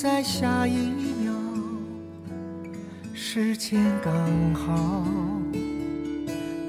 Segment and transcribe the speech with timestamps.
[0.00, 1.32] 在下一秒，
[3.12, 4.14] 时间刚
[4.54, 5.04] 好，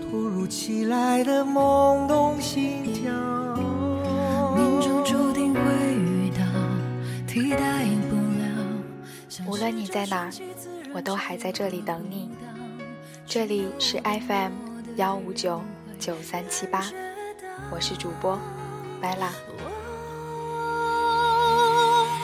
[0.01, 3.13] 突如其来的懵懂心跳。
[4.55, 5.59] 命中注定会
[5.93, 6.43] 遇到，
[7.27, 9.45] 替代不了。
[9.45, 10.31] 无论你在哪儿，
[10.91, 12.31] 我都还在这里等你。
[13.27, 14.53] 这里是 FM
[14.95, 15.61] 幺五九
[15.99, 16.83] 九三七八，
[17.69, 18.39] 我是主播
[18.99, 19.31] 白啦。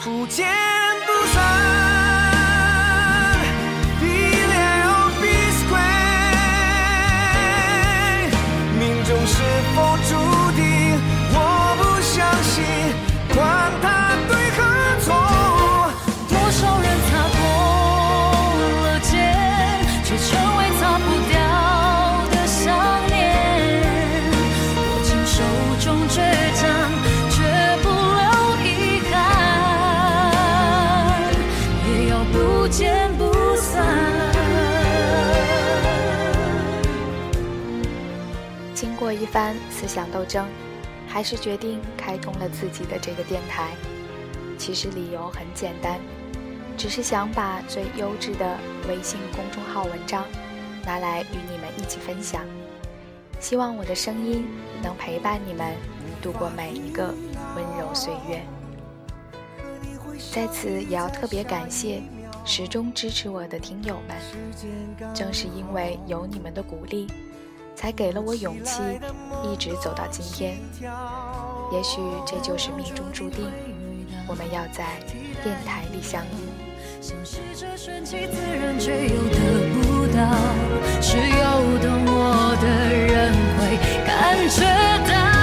[0.03, 0.47] 不见
[1.23, 1.84] 山。
[39.35, 40.47] 番思想斗争，
[41.09, 43.71] 还是决定开通了自己的这个电台。
[44.57, 45.99] 其实理由很简单，
[46.77, 50.23] 只是想把最优质的微信公众号文章
[50.85, 52.45] 拿来与你们一起分享。
[53.41, 54.47] 希望我的声音
[54.81, 55.75] 能陪伴你们
[56.21, 57.13] 度过每一个
[57.57, 58.41] 温柔岁月。
[60.31, 62.01] 在此也要特别感谢
[62.45, 67.07] 始终支持我的听友们，正是因为有你们的鼓励。
[67.75, 68.81] 才给了我勇气，
[69.43, 70.57] 一直走到今天。
[71.71, 73.51] 也许这就是命中注定，
[74.27, 74.97] 我们要在
[75.43, 76.27] 电台里相遇。
[77.01, 79.37] 相信这顺其自然，却又得
[79.73, 80.19] 不到，
[81.01, 83.77] 只有懂我的人会
[84.07, 84.63] 感觉
[85.13, 85.34] 到。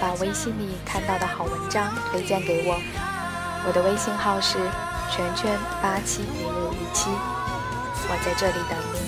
[0.00, 2.80] 把微信里看到的好文章推荐给我，
[3.66, 4.56] 我的微信号是
[5.10, 7.10] 圈圈八七零五一七，
[8.08, 9.00] 我在这里等你。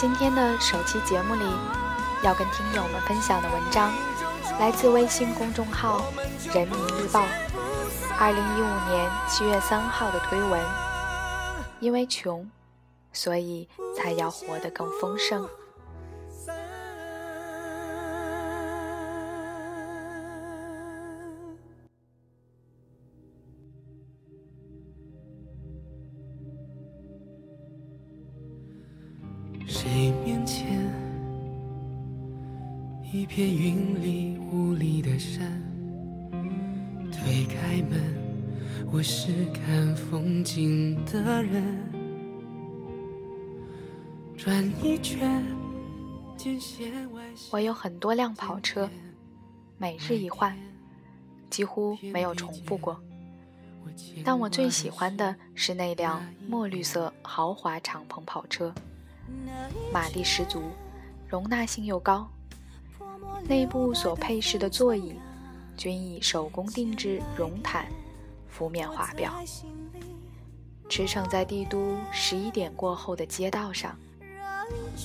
[0.00, 1.44] 今天的首期节目里，
[2.22, 3.92] 要跟听友们分享的文章，
[4.60, 6.00] 来自微信公众号
[6.54, 7.22] 《人民日报》
[8.16, 10.60] 二零一五年七月三号的推文。
[11.80, 12.48] 因为穷，
[13.12, 15.48] 所以才要活得更丰盛。
[33.10, 35.50] 一片云里雾里的山？
[37.10, 37.98] 推开门，
[38.92, 41.64] 我是看风景的人。
[44.36, 45.42] 转一圈，
[47.50, 48.90] 我有很多辆跑车，
[49.78, 50.54] 每日一换，
[51.48, 53.00] 几乎没有重复过。
[54.22, 58.70] 但我最喜欢的是那辆墨绿色豪华敞篷跑车，
[59.94, 60.64] 马力十足，
[61.26, 62.30] 容纳性又高。
[63.46, 65.14] 内部所配饰的座椅
[65.76, 67.86] 均以手工定制绒毯
[68.48, 69.32] 敷面画表。
[70.88, 73.94] 驰骋在帝都十一点过后的街道上，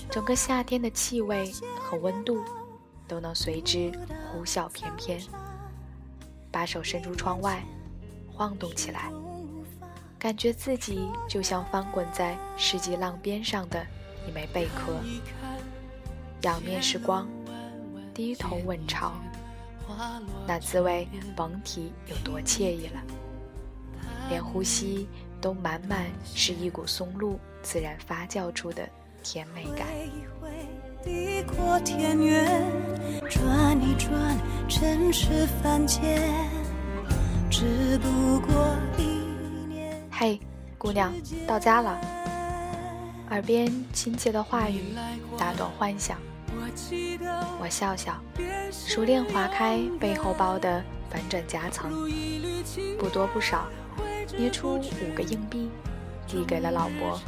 [0.10, 2.44] 整个夏天的气味和温度
[3.08, 3.92] 都能随之
[4.32, 5.22] 呼啸翩翩。
[6.50, 7.64] 把手伸出窗外，
[8.32, 9.12] 晃动起来，
[10.18, 13.86] 感觉自己就像翻滚在世纪浪边上的
[14.28, 14.96] 一枚贝壳。
[16.44, 17.28] 仰面是光，
[18.14, 19.14] 低头问潮，
[20.48, 23.02] 那滋味甭提有多惬意了。
[24.30, 25.08] 连呼吸
[25.42, 28.88] 都满满是一股松露自然发酵出的
[29.24, 29.88] 甜美感。
[31.04, 32.72] 地阔天远，
[33.30, 34.38] 转一转，
[34.70, 36.22] 尘世凡间，
[37.50, 39.04] 只不过一
[39.68, 40.02] 念。
[40.10, 40.40] 嘿，
[40.78, 41.12] 姑娘，
[41.46, 42.00] 到家了。
[43.32, 44.96] 耳边亲切的话语
[45.38, 46.18] 打断幻想，
[47.60, 48.22] 我笑笑，
[48.72, 52.10] 熟练划开背后包的反转夹层，
[52.98, 53.68] 不多不少，
[54.38, 55.70] 捏出五个硬币，
[56.28, 57.20] 递给了老伯。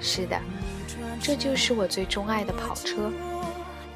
[0.00, 0.40] 是的。
[1.20, 3.10] 这就是我最钟爱的跑车，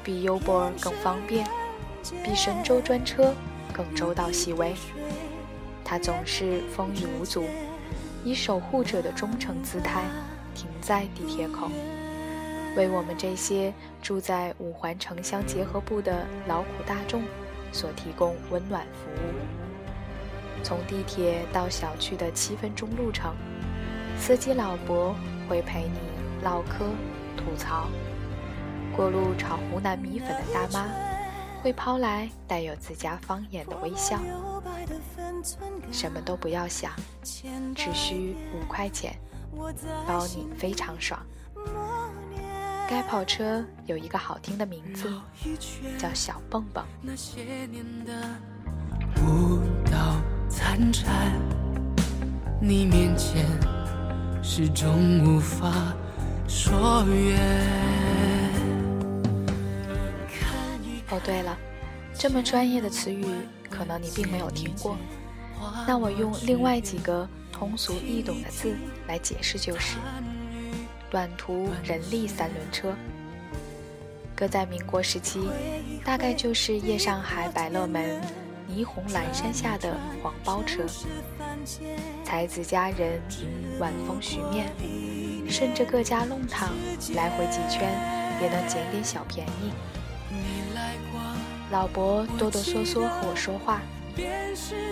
[0.03, 1.47] 比 U 波尔更方便，
[2.23, 3.33] 比神州专车
[3.71, 4.73] 更周到细微。
[5.85, 7.45] 它总是风雨无阻，
[8.23, 10.03] 以守护者的忠诚姿态
[10.55, 11.69] 停在地铁口，
[12.79, 17.23] 为我们这些住在五环城乡结合部的劳苦大众
[17.73, 20.63] 所提供温暖服务。
[20.63, 23.35] 从地铁到小区的七分钟路程，
[24.17, 25.13] 司机老伯
[25.49, 25.99] 会陪你
[26.41, 26.85] 唠嗑。
[27.35, 27.89] 吐槽，
[28.95, 30.89] 过路炒湖南米粉的大妈
[31.61, 34.19] 会抛来带有自家方言的微笑。
[35.91, 36.93] 什么都不要想，
[37.23, 39.17] 只需五块钱，
[40.07, 41.19] 包你非常爽。
[42.89, 45.13] 该跑车有一个好听的名字，
[45.99, 46.83] 叫小蹦蹦。
[49.23, 50.15] 舞蹈
[50.49, 51.39] 残蝉，
[52.59, 53.45] 你面前
[54.41, 55.71] 始终无法。
[56.47, 57.39] 说远。
[61.11, 61.55] 哦，对了，
[62.15, 63.23] 这么专业的词语，
[63.69, 64.97] 可能你并没有听过。
[65.87, 68.75] 那我用另外几个通俗易懂的字
[69.07, 69.97] 来解释就是：
[71.09, 72.93] 短途人力三轮车。
[74.35, 75.49] 搁在民国时期，
[76.05, 78.21] 大概就是夜上海百乐门
[78.69, 80.83] 霓虹阑珊下的黄包车。
[82.23, 83.21] 才子佳人，
[83.79, 84.71] 晚风徐面。
[85.49, 86.69] 顺着各家弄堂
[87.15, 87.89] 来回几圈，
[88.39, 89.73] 也能捡点小便宜。
[91.71, 93.81] 老伯哆哆嗦嗦和我说话，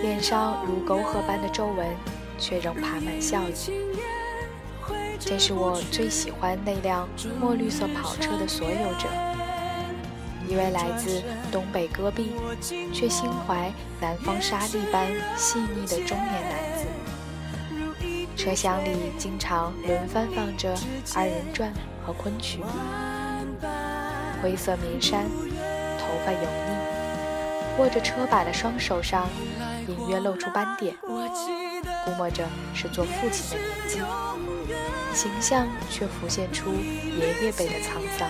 [0.02, 1.86] 脸上如沟壑般的皱纹，
[2.38, 3.54] 却仍爬满笑意。
[5.20, 7.08] 这是我最喜欢那辆
[7.40, 9.08] 墨绿色跑车的所有者，
[10.48, 11.22] 一位来自
[11.52, 12.32] 东北戈壁，
[12.92, 13.70] 却心怀
[14.00, 15.06] 南方沙砾般
[15.36, 16.86] 细腻的中年男子。
[18.36, 20.74] 车厢里经常轮番放着
[21.14, 21.72] 二人转
[22.06, 22.60] 和昆曲，
[24.40, 25.24] 灰色棉衫，
[25.98, 29.28] 头发油腻，握着车把的双手上
[29.88, 34.00] 隐约露出斑点，估摸着是做父亲的年纪，
[35.14, 38.28] 形象却浮现出爷爷辈的沧桑。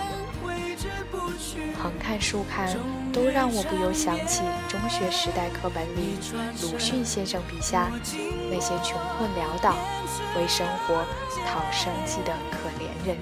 [1.81, 2.75] 横看竖看，
[3.13, 6.17] 都让我不由想起中学时代课本里
[6.61, 7.89] 鲁迅先生笔下
[8.51, 9.75] 那些穷困潦倒、
[10.35, 11.05] 为生活
[11.47, 13.17] 讨生计的可怜人。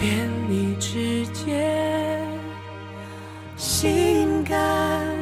[0.00, 2.20] 连你之间，
[3.56, 5.13] 心甘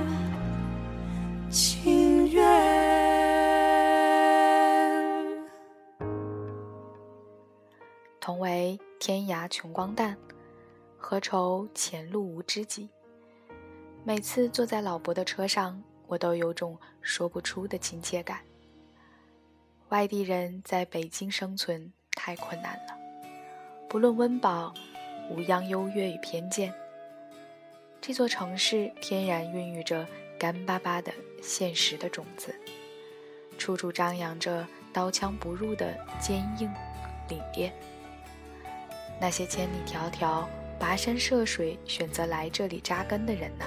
[8.32, 10.16] 同为天涯穷光蛋，
[10.96, 12.88] 何愁前路无知己？
[14.04, 18.40] 每次坐在老伯的车上，我都有种说不出的亲切感。
[19.90, 22.96] 外地人在北京生存太困难了，
[23.86, 24.72] 不论温饱，
[25.28, 26.72] 无央优越与偏见。
[28.00, 30.08] 这座城市天然孕育着
[30.38, 31.12] 干巴巴的
[31.42, 32.54] 现实的种子，
[33.58, 36.72] 处处张扬着刀枪不入的坚硬
[37.28, 37.70] 凛冽。
[39.22, 40.44] 那些千里迢迢
[40.80, 43.64] 跋山涉水选择来这里扎根的人呢？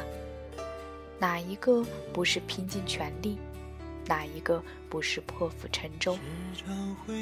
[1.17, 1.81] 哪一个
[2.11, 3.37] 不是拼尽全力？
[4.05, 6.17] 哪一个不是破釜沉舟？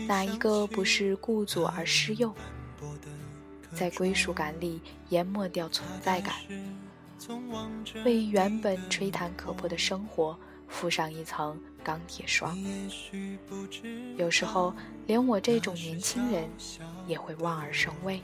[0.07, 2.33] 哪一个不是顾左而失右？
[3.71, 6.33] 在归属感里淹没掉存在感，
[8.03, 10.35] 为原本吹弹可破的生活
[10.73, 12.57] 附上一层钢铁霜。
[14.17, 14.73] 有时候，
[15.05, 16.49] 连我这种年轻人。
[17.05, 18.21] 也会望而生畏，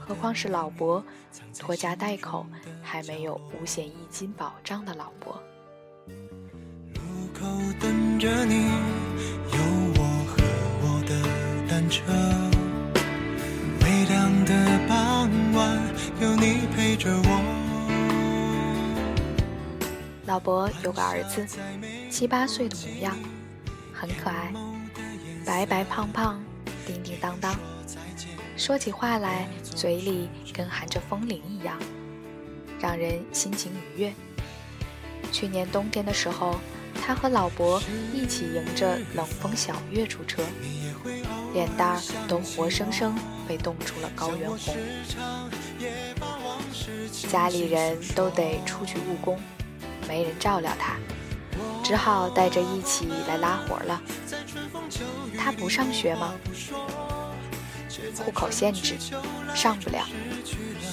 [0.00, 1.00] 何况是老伯，
[1.56, 2.44] 拖家带口，
[2.82, 5.40] 还没有五险一金保障的老伯。
[6.94, 7.00] 路
[7.32, 7.46] 口
[7.78, 9.58] 等着你，有
[9.94, 10.42] 我和
[10.82, 11.14] 我的
[11.70, 12.02] 单车。
[13.80, 14.52] 微凉的
[14.88, 15.80] 傍晚，
[16.20, 17.71] 有你陪着我。
[20.32, 21.46] 老伯有个儿子，
[22.08, 23.14] 七八岁的模样，
[23.92, 24.50] 很可爱，
[25.44, 26.42] 白白胖胖。
[26.86, 27.54] 叮叮当当，
[28.56, 31.78] 说起话来嘴里跟含着风铃一样，
[32.80, 34.14] 让人心情愉悦。
[35.30, 36.58] 去年冬天的时候，
[36.94, 37.78] 他和老伯
[38.14, 40.42] 一起迎着冷风小月出车，
[41.52, 43.14] 脸蛋儿都活生生
[43.46, 44.74] 被冻出了高原红。
[47.28, 49.38] 家里人都得出去务工，
[50.08, 50.96] 没人照料他，
[51.82, 54.00] 只好带着一起来拉活了。
[55.38, 56.34] 他不上学吗？
[58.24, 58.96] 户口限制，
[59.54, 60.06] 上不了。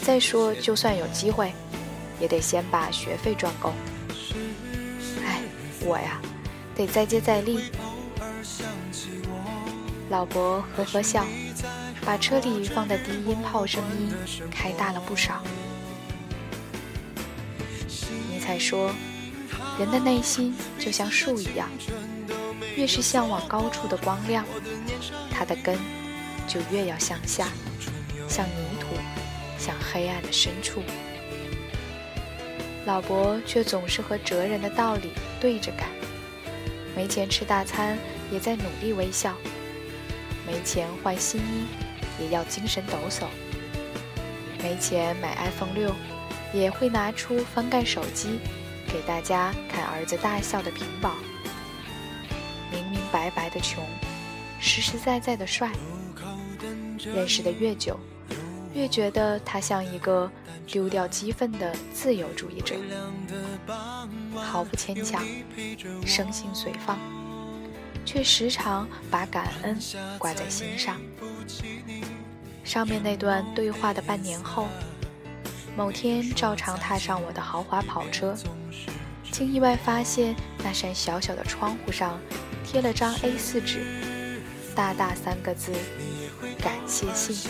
[0.02, 1.54] 再说，就算有机会，
[2.20, 3.74] 也得先把学费赚够。
[5.26, 5.42] 哎，
[5.82, 6.20] 我呀，
[6.76, 7.72] 得再接再厉。
[10.10, 11.26] 老伯呵呵笑，
[12.06, 14.12] 把车里放的低音炮声音
[14.50, 15.44] 开大了不少。
[18.50, 18.92] 再说，
[19.78, 21.70] 人的内心就像树一样，
[22.76, 24.44] 越是向往高处的光亮，
[25.30, 25.78] 它的根
[26.48, 27.48] 就越要向下，
[28.28, 28.88] 向泥土，
[29.60, 30.82] 向黑暗的深处。
[32.88, 35.88] 老伯却总是和哲人的道理对着干，
[36.96, 38.00] 没钱吃大餐，
[38.32, 39.36] 也在努力微笑。
[40.48, 41.68] 没钱换新衣，
[42.20, 43.26] 也要精神抖擞；
[44.64, 45.94] 没钱买 iPhone 六，
[46.54, 48.40] 也会拿出翻盖手机，
[48.88, 51.16] 给大家看儿子大笑的屏保。
[52.72, 53.84] 明明白白的穷，
[54.60, 55.72] 实实在在的帅。
[57.14, 57.98] 认识的越久，
[58.74, 60.30] 越觉得他像一个
[60.68, 62.76] 丢掉激愤的自由主义者，
[64.36, 65.24] 毫不牵强，
[66.06, 67.00] 生性随放。
[68.06, 69.78] 却时常把感恩
[70.18, 71.00] 挂在心上。
[72.64, 74.68] 上面那段对话的半年后，
[75.80, 78.36] 某天照常踏上我的豪华跑车，
[79.32, 82.20] 竟意外发现那扇小小的窗户上
[82.66, 83.86] 贴了张 A4 纸，
[84.76, 85.72] 大大三个字
[86.62, 87.50] ：“感谢信”。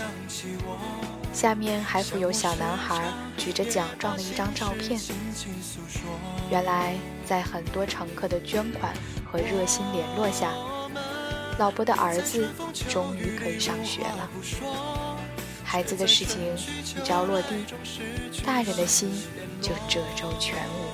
[1.33, 5.01] 下面还附有小男孩举着奖状的一张照片。
[6.51, 6.95] 原来，
[7.25, 8.93] 在很多乘客的捐款。
[9.31, 10.51] 和热心联络下，
[11.59, 12.47] 老伯的儿子
[12.89, 14.29] 终于可以上学了。
[15.71, 16.41] 孩子的事情
[16.83, 17.49] 一朝落地，
[18.43, 19.11] 大人的心
[19.61, 20.89] 就褶皱全无。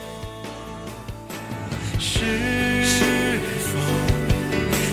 [1.97, 3.79] 是否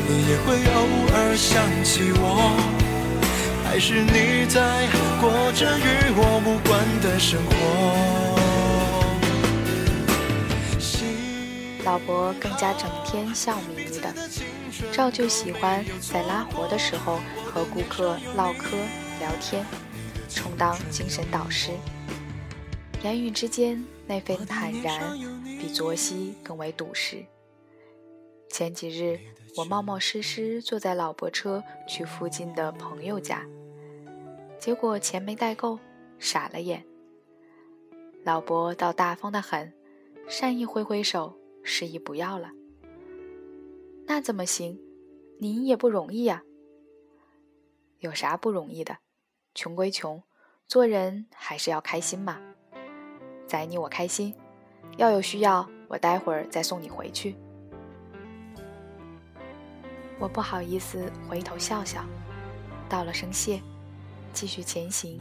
[0.06, 2.54] 你也会偶尔想起我？
[3.64, 4.86] 还是你在
[5.20, 7.50] 过着与我无关的生活？
[11.84, 14.14] 老伯更加整天笑眯眯的，
[14.92, 18.76] 照旧喜欢在拉活的时候和顾客唠嗑
[19.22, 19.64] 聊天，
[20.28, 21.70] 充当精神导师。
[23.04, 25.16] 言语之间那份坦然，
[25.60, 27.24] 比昨夕更为笃实。
[28.50, 29.20] 前几日，
[29.56, 33.46] 我冒冒失失坐在老伯车去附近的朋友家，
[34.58, 35.78] 结果钱没带够，
[36.18, 36.84] 傻了眼。
[38.24, 39.72] 老伯倒大方的很，
[40.26, 41.38] 善意挥挥手。
[41.62, 42.50] 示意不要了，
[44.04, 44.80] 那怎么行？
[45.38, 46.42] 您也不容易呀。
[48.00, 48.98] 有啥不容易的？
[49.54, 50.22] 穷归穷，
[50.66, 52.38] 做人还是要开心嘛。
[53.46, 54.34] 宰你我开心，
[54.96, 57.36] 要有需要，我待会儿再送你回去。
[60.18, 62.04] 我不好意思回头笑笑，
[62.88, 63.60] 道了声谢，
[64.32, 65.20] 继续前行，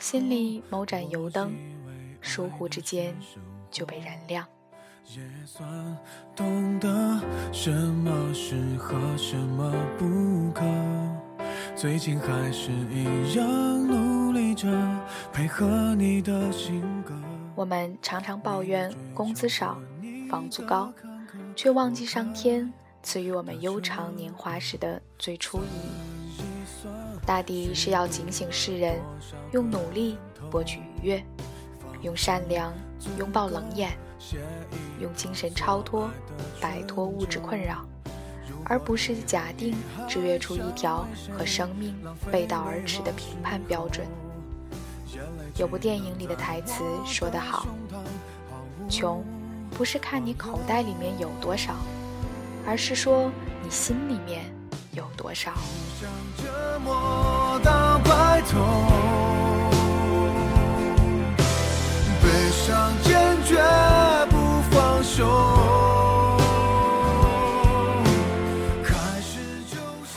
[0.00, 1.54] 心里某盏油灯，
[2.20, 3.14] 疏忽之间
[3.70, 4.44] 就被燃亮。
[5.04, 5.98] 也算
[6.34, 6.88] 懂得
[7.52, 10.64] 什么适合，什么不可。
[11.82, 13.44] 最近还是一样
[13.88, 14.68] 努力着
[15.32, 17.12] 配合你的性格。
[17.56, 19.76] 我们常常抱怨工资少、
[20.30, 20.92] 房租高，
[21.56, 22.72] 却忘记上天
[23.02, 26.86] 赐予我们悠长年华时的最初意义。
[27.26, 29.00] 大抵是要警醒世人，
[29.50, 30.16] 用努力
[30.52, 31.24] 博取愉悦，
[32.02, 32.72] 用善良
[33.18, 33.90] 拥抱冷眼。
[35.00, 36.08] 用精神超脱，
[36.60, 37.84] 摆脱物质困扰，
[38.64, 39.74] 而不是假定
[40.08, 41.06] 制约出一条
[41.36, 41.94] 和生命
[42.30, 44.06] 背道而驰的评判标准。
[45.56, 47.66] 有部电影里的台词说得好
[48.88, 49.24] ：“穷，
[49.76, 51.74] 不是看你口袋里面有多少，
[52.66, 53.30] 而是说
[53.62, 54.44] 你心里面
[54.92, 55.52] 有多少。”
[62.22, 63.60] 悲伤坚决。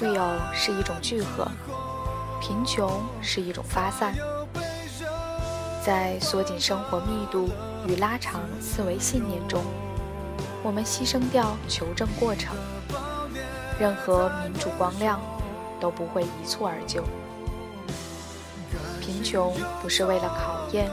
[0.06, 1.48] 富有是一种聚合，
[2.40, 4.14] 贫穷是一种发散。
[5.84, 7.50] 在缩紧生活密度
[7.88, 9.64] 与拉长思维信念中，
[10.62, 12.56] 我们牺牲掉求证过程，
[13.80, 15.20] 任何民主光亮
[15.80, 17.04] 都不会一蹴而就。
[19.02, 20.88] 贫穷不是为了考验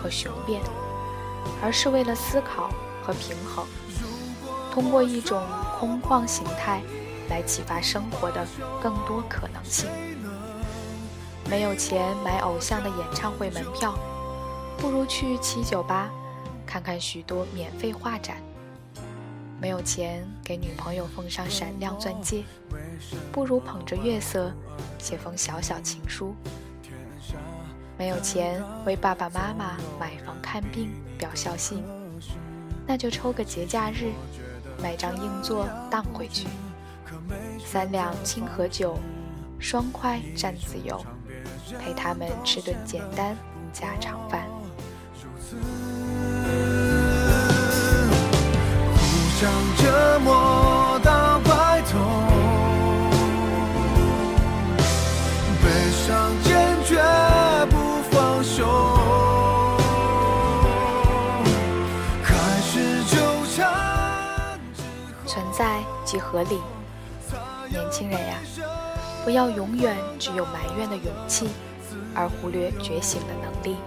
[0.00, 0.62] 和雄辩，
[1.60, 2.70] 而是为了思考。
[3.04, 3.66] 和平衡，
[4.72, 5.42] 通过一种
[5.76, 6.80] 空旷形态
[7.32, 8.46] 来启发生活的
[8.82, 9.88] 更多可能性。
[11.48, 13.94] 没有钱买偶像的演唱会门票，
[14.76, 16.10] 不如去七九八
[16.66, 18.36] 看看许多免费画展。
[19.58, 22.44] 没有钱给女朋友奉上闪亮钻戒，
[23.32, 24.52] 不如捧着月色
[24.98, 26.34] 写封小小情书。
[27.96, 31.82] 没有钱为爸爸妈妈买房看病表孝心，
[32.86, 34.12] 那就抽个节假日，
[34.82, 36.46] 买张硬座荡回去。
[37.64, 38.98] 三两清河酒，
[39.58, 41.04] 双筷蘸自由，
[41.78, 43.36] 陪他们吃顿简单
[43.72, 44.46] 家常饭。
[48.94, 49.00] 互
[49.38, 51.98] 相折磨到白头，
[55.62, 55.64] 悲
[56.06, 57.02] 伤坚决
[57.70, 58.58] 不放手，
[62.22, 63.16] 开始纠
[63.54, 63.58] 缠
[64.74, 66.60] 之后存在即合理。
[67.72, 68.36] 年轻人呀，
[69.24, 71.48] 不要永远只有埋怨的勇气，
[72.14, 73.78] 而忽略觉醒的能力。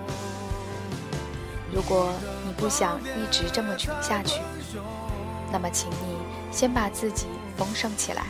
[1.72, 2.12] 如果
[2.44, 4.42] 你不想一直这么穷下去，
[5.52, 6.18] 那么请你
[6.52, 8.24] 先把自己丰盛起来，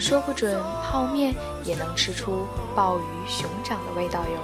[0.00, 1.32] 说不准泡面
[1.62, 4.40] 也能吃出鲍鱼熊掌的味道哟。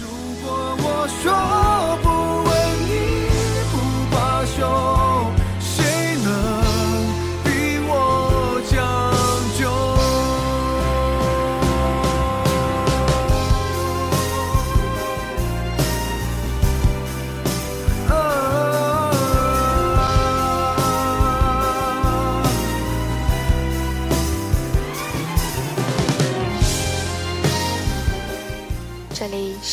[0.00, 0.06] 如
[0.42, 1.30] 果我说
[2.02, 2.08] 不
[2.48, 2.50] 问
[2.88, 2.90] 你
[3.70, 3.76] 不
[4.14, 5.01] 罢休，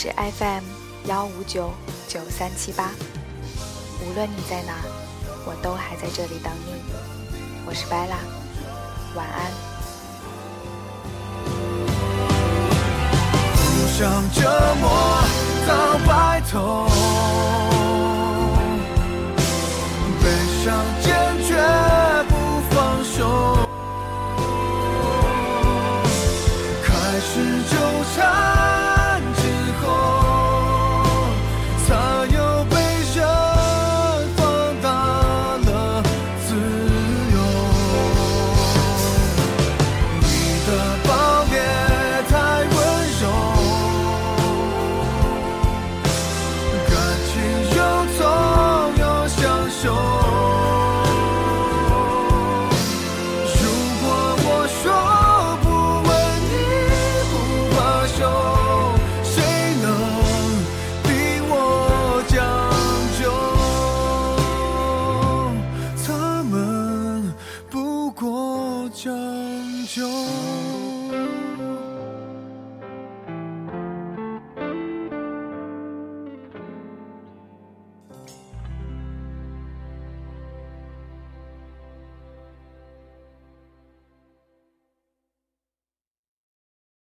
[0.02, 0.64] 是 FM
[1.08, 1.74] 幺五九
[2.08, 2.92] 九三七八，
[4.02, 4.72] 无论你在哪，
[5.46, 6.72] 我都还在这里等你。
[7.66, 8.16] 我是 Bella，
[9.14, 9.52] 晚安。
[13.52, 14.88] 互相折磨
[15.68, 16.88] 到白头，